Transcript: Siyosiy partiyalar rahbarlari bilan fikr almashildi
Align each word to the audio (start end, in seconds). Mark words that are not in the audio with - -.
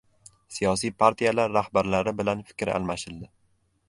Siyosiy 0.53 0.93
partiyalar 1.01 1.53
rahbarlari 1.57 2.13
bilan 2.21 2.41
fikr 2.47 2.73
almashildi 2.79 3.31